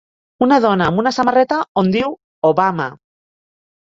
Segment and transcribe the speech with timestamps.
[0.45, 2.19] una dona amb una samarreta on diu
[2.53, 2.89] Obama